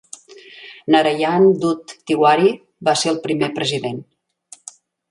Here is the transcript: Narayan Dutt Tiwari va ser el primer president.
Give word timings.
Narayan 0.95 1.45
Dutt 1.65 1.95
Tiwari 2.09 2.51
va 2.91 2.99
ser 3.03 3.13
el 3.17 3.25
primer 3.29 3.53
president. 3.61 4.07